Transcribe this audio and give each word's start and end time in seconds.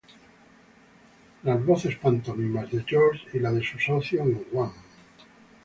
Las 1.43 1.63
voces 1.63 1.95
pantomimas 1.95 2.71
de 2.71 2.83
George 2.85 3.21
y 3.33 3.39
la 3.39 3.51
de 3.51 3.61
su 3.63 3.77
socio 3.77 4.23
en 4.23 4.43
Wham! 4.51 4.73